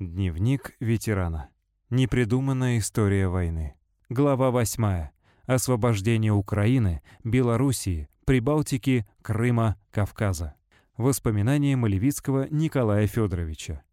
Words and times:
Дневник 0.00 0.74
ветерана. 0.80 1.50
Непридуманная 1.90 2.78
история 2.78 3.28
войны. 3.28 3.76
Глава 4.08 4.50
8. 4.50 5.10
Освобождение 5.44 6.32
Украины, 6.32 7.02
Белоруссии, 7.22 8.08
Прибалтики, 8.24 9.06
Крыма, 9.20 9.78
Кавказа. 9.90 10.56
Воспоминания 10.96 11.76
Малевицкого 11.76 12.48
Николая 12.48 13.06
Федоровича. 13.06 13.84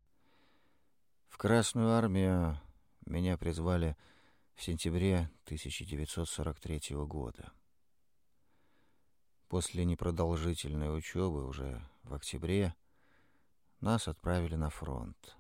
В 1.28 1.38
Красную 1.38 1.90
армию 1.90 2.58
меня 3.06 3.38
призвали 3.38 3.98
в 4.56 4.64
сентябре 4.64 5.30
1943 5.44 6.96
года. 7.06 7.52
После 9.50 9.84
непродолжительной 9.84 10.98
учебы 10.98 11.46
уже 11.46 11.86
в 12.04 12.14
октябре 12.14 12.74
нас 13.82 14.08
отправили 14.08 14.56
на 14.56 14.70
фронт. 14.70 15.36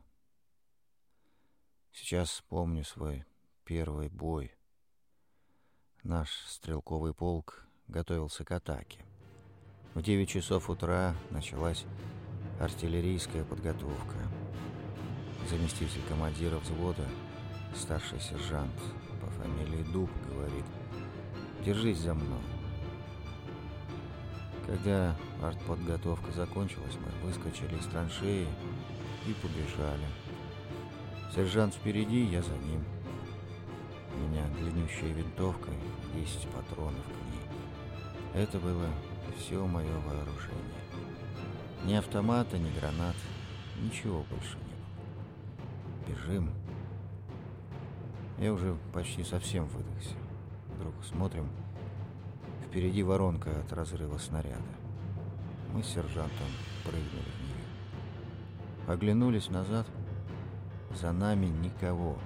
Сейчас 2.00 2.43
помню 2.47 2.83
свой 2.83 3.25
первый 3.65 4.07
бой. 4.07 4.54
Наш 6.04 6.29
стрелковый 6.46 7.15
полк 7.15 7.65
готовился 7.88 8.46
к 8.46 8.51
атаке. 8.51 9.04
В 9.96 10.04
9 10.04 10.29
часов 10.29 10.69
утра 10.69 11.15
началась 11.32 11.86
артиллерийская 12.60 13.43
подготовка. 13.43 14.15
Заместитель 15.50 16.04
командира 16.07 16.60
взвода, 16.60 17.04
старший 17.75 18.19
сержант 18.19 18.79
по 19.19 19.27
фамилии 19.32 19.83
Дуб, 19.91 20.11
говорит 20.29 20.66
«Держись 21.66 21.97
за 21.97 22.14
мной». 22.14 22.43
Когда 24.68 25.16
артподготовка 25.41 26.32
закончилась, 26.32 26.96
мы 26.96 27.27
выскочили 27.27 27.75
из 27.75 27.86
траншеи 27.88 28.47
и 29.25 29.33
побежали. 29.33 30.05
Сержант 31.37 31.75
впереди, 31.75 32.23
я 32.23 32.41
за 32.41 32.58
ним. 32.58 32.83
У 34.11 34.17
меня 34.17 34.43
длиннющая 34.57 35.13
винтовка, 35.13 35.69
10 36.16 36.47
патронов 36.47 37.05
к 37.05 37.31
ней. 37.31 38.41
Это 38.43 38.57
было 38.57 38.88
все 39.38 39.63
мое 39.67 39.99
вооружение. 39.99 40.81
Ни 41.85 41.93
автомата, 41.93 42.58
ни 42.58 42.71
гранат, 42.80 43.15
ничего 43.80 44.25
больше 44.31 44.58
не 44.58 46.09
было. 46.09 46.17
Бежим. 46.17 46.49
Я 48.39 48.52
уже 48.52 48.75
почти 48.91 49.23
совсем 49.23 49.65
выдохся. 49.67 50.15
Вдруг 50.75 50.95
смотрим, 51.05 51.47
впереди 52.67 53.03
воронка 53.03 53.52
от 53.59 53.71
разрыва 53.73 54.17
снаряда. 54.17 54.73
Мы 55.71 55.83
с 55.83 55.88
сержантом 55.88 56.47
прыгнули 56.83 57.05
в 57.05 57.41
нее. 57.43 58.88
Оглянулись 58.88 59.52
назад— 59.52 59.85
за 60.95 61.11
нами 61.11 61.45
никого. 61.45 62.17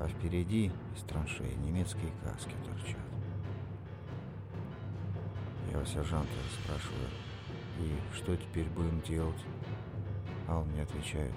А 0.00 0.08
впереди 0.08 0.70
из 0.94 1.02
траншеи 1.02 1.54
немецкие 1.64 2.10
каски 2.22 2.54
торчат. 2.64 2.98
Я 5.72 5.78
у 5.78 5.84
сержанта 5.86 6.30
спрашиваю, 6.62 7.08
и 7.78 8.16
что 8.16 8.36
теперь 8.36 8.68
будем 8.68 9.00
делать? 9.02 9.44
А 10.46 10.58
он 10.58 10.68
мне 10.68 10.82
отвечает, 10.82 11.32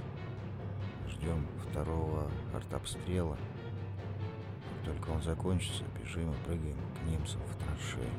ждем 1.08 1.47
второго 1.69 2.30
артобстрела. 2.53 3.38
только 4.85 5.09
он 5.09 5.21
закончится, 5.21 5.83
бежим 5.99 6.31
и 6.31 6.35
прыгаем 6.45 6.77
к 6.77 7.09
немцам 7.09 7.41
в 7.41 7.63
траншею. 7.63 8.11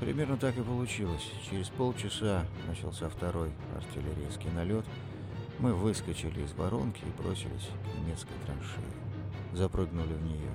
Примерно 0.00 0.36
так 0.36 0.56
и 0.56 0.62
получилось. 0.62 1.30
Через 1.48 1.68
полчаса 1.68 2.44
начался 2.66 3.08
второй 3.08 3.50
артиллерийский 3.76 4.50
налет— 4.50 4.86
мы 5.60 5.74
выскочили 5.74 6.42
из 6.42 6.52
воронки 6.54 7.02
и 7.04 7.22
бросились 7.22 7.68
к 7.84 7.98
немецкой 7.98 8.32
траншеи. 8.46 8.82
Запрыгнули 9.52 10.14
в 10.14 10.22
нее. 10.22 10.50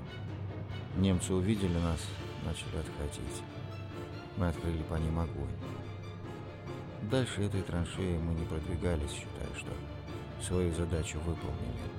Немцы 0.98 1.34
увидели 1.34 1.78
нас, 1.78 2.00
начали 2.44 2.78
отходить. 2.80 3.44
Мы 4.36 4.48
открыли 4.48 4.82
по 4.84 4.96
ним 4.96 5.20
огонь. 5.20 5.56
Дальше 7.04 7.44
этой 7.44 7.62
траншеи 7.62 8.18
мы 8.18 8.34
не 8.34 8.46
продвигались, 8.46 9.12
считая, 9.12 9.54
что 9.56 9.72
свою 10.44 10.74
задачу 10.74 11.20
выполнили. 11.20 11.92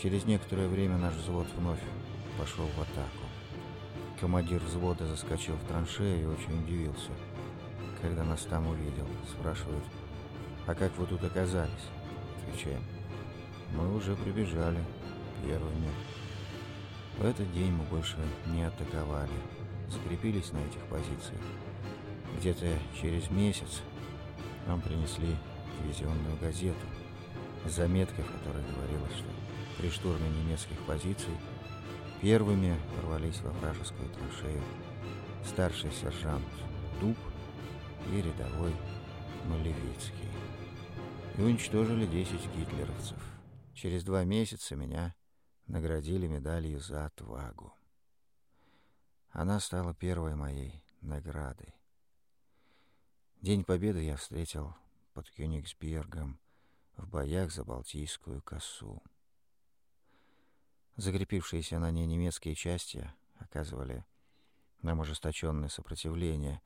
Через 0.00 0.26
некоторое 0.26 0.68
время 0.68 0.98
наш 0.98 1.14
взвод 1.14 1.46
вновь 1.56 1.80
пошел 2.38 2.66
в 2.66 2.80
атаку. 2.80 3.24
Командир 4.20 4.60
взвода 4.60 5.06
заскочил 5.06 5.54
в 5.54 5.66
траншею 5.66 6.22
и 6.22 6.26
очень 6.26 6.62
удивился, 6.62 7.10
когда 8.02 8.22
нас 8.22 8.42
там 8.42 8.66
увидел. 8.66 9.06
Спрашивает, 9.30 9.84
а 10.66 10.74
как 10.74 10.96
вы 10.98 11.06
тут 11.06 11.24
оказались? 11.24 11.88
Отвечаем. 12.42 12.82
Мы 13.72 13.96
уже 13.96 14.14
прибежали 14.16 14.82
первыми. 15.44 15.88
В 17.18 17.24
этот 17.24 17.52
день 17.52 17.72
мы 17.72 17.84
больше 17.84 18.16
не 18.46 18.64
атаковали. 18.64 19.30
Закрепились 19.88 20.52
на 20.52 20.58
этих 20.58 20.80
позициях. 20.88 21.40
Где-то 22.38 22.66
через 23.00 23.30
месяц 23.30 23.82
нам 24.66 24.80
принесли 24.80 25.36
дивизионную 25.82 26.36
газету 26.40 26.86
с 27.66 27.72
заметкой, 27.72 28.24
в 28.24 28.32
которой 28.32 28.62
говорилось, 28.74 29.12
что 29.12 29.28
при 29.78 29.90
штурме 29.90 30.28
немецких 30.28 30.78
позиций 30.86 31.34
первыми 32.20 32.76
ворвались 32.96 33.40
во 33.42 33.50
вражескую 33.50 34.08
траншею 34.10 34.62
старший 35.44 35.90
сержант 35.92 36.44
Дуб 37.00 37.16
и 38.12 38.16
рядовой 38.16 38.72
Малевицкий 39.48 40.28
и 41.36 41.42
уничтожили 41.42 42.06
10 42.06 42.54
гитлеровцев. 42.56 43.18
Через 43.74 44.04
два 44.04 44.24
месяца 44.24 44.76
меня 44.76 45.14
наградили 45.66 46.26
медалью 46.26 46.80
за 46.80 47.06
отвагу. 47.06 47.72
Она 49.30 49.60
стала 49.60 49.94
первой 49.94 50.34
моей 50.34 50.84
наградой. 51.00 51.74
День 53.40 53.64
Победы 53.64 54.02
я 54.04 54.16
встретил 54.16 54.74
под 55.14 55.30
Кёнигсбергом 55.30 56.38
в 56.96 57.08
боях 57.08 57.50
за 57.50 57.64
Балтийскую 57.64 58.42
косу. 58.42 59.02
Закрепившиеся 60.96 61.78
на 61.78 61.90
ней 61.90 62.06
немецкие 62.06 62.54
части 62.54 63.10
оказывали 63.38 64.04
нам 64.82 65.00
ожесточенное 65.00 65.70
сопротивление. 65.70 66.60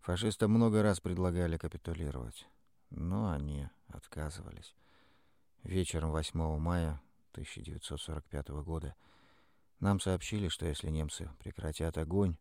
Фашистам 0.00 0.52
много 0.52 0.82
раз 0.82 1.00
предлагали 1.00 1.56
капитулировать 1.56 2.46
но 2.94 3.32
они 3.32 3.68
отказывались. 3.88 4.74
Вечером 5.62 6.10
8 6.10 6.58
мая 6.58 7.00
1945 7.32 8.48
года 8.64 8.94
нам 9.80 10.00
сообщили, 10.00 10.48
что 10.48 10.66
если 10.66 10.90
немцы 10.90 11.30
прекратят 11.38 11.98
огонь 11.98 12.36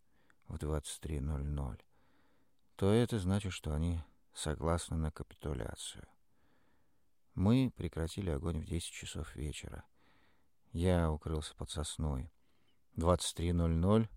в 0.47 0.55
23.00, 0.55 1.79
то 2.75 2.91
это 2.91 3.19
значит, 3.19 3.53
что 3.53 3.73
они 3.73 4.03
согласны 4.33 4.97
на 4.97 5.11
капитуляцию. 5.11 6.07
Мы 7.33 7.71
прекратили 7.75 8.29
огонь 8.29 8.61
в 8.61 8.65
10 8.65 8.91
часов 8.91 9.35
вечера. 9.35 9.83
Я 10.73 11.11
укрылся 11.11 11.55
под 11.55 11.69
сосной. 11.69 12.31
23.00 12.97 14.09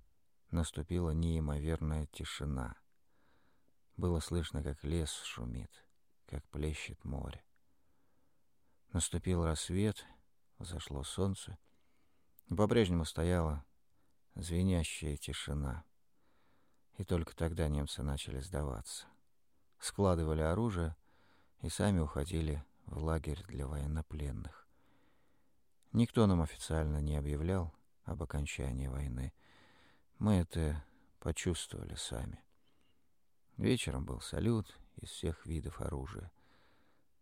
наступила 0.50 1.10
неимоверная 1.10 2.06
тишина. 2.06 2.76
Было 3.96 4.18
слышно, 4.18 4.62
как 4.62 4.82
лес 4.82 5.12
шумит 5.22 5.84
как 6.34 6.44
плещет 6.48 7.04
море. 7.04 7.44
Наступил 8.92 9.44
рассвет, 9.44 10.04
взошло 10.58 11.04
солнце, 11.04 11.56
и 12.48 12.56
по-прежнему 12.56 13.04
стояла 13.04 13.64
звенящая 14.34 15.16
тишина. 15.16 15.84
И 16.98 17.04
только 17.04 17.36
тогда 17.36 17.68
немцы 17.68 18.02
начали 18.02 18.40
сдаваться. 18.40 19.06
Складывали 19.78 20.40
оружие 20.40 20.96
и 21.60 21.68
сами 21.68 22.00
уходили 22.00 22.64
в 22.86 22.98
лагерь 23.04 23.44
для 23.46 23.68
военнопленных. 23.68 24.66
Никто 25.92 26.26
нам 26.26 26.42
официально 26.42 27.00
не 27.00 27.16
объявлял 27.16 27.72
об 28.02 28.24
окончании 28.24 28.88
войны. 28.88 29.32
Мы 30.18 30.34
это 30.34 30.84
почувствовали 31.20 31.94
сами. 31.94 32.42
Вечером 33.56 34.04
был 34.04 34.20
салют, 34.20 34.76
из 34.96 35.10
всех 35.10 35.44
видов 35.46 35.80
оружия. 35.80 36.30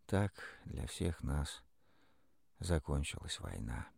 Так 0.06 0.32
для 0.64 0.86
всех 0.86 1.22
нас 1.22 1.62
закончилась 2.58 3.40
война. 3.40 3.88